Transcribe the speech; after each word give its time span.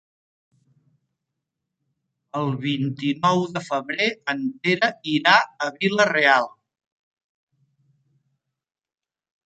El 2.39 2.49
vint-i-nou 2.63 3.43
de 3.59 3.63
febrer 3.67 4.09
en 4.35 4.43
Pere 4.65 4.91
irà 5.15 5.37
a 5.67 5.71
Vila-real. 5.79 6.53